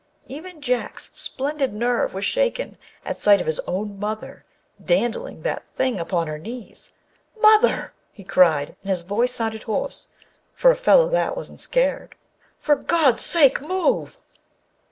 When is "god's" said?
12.75-13.21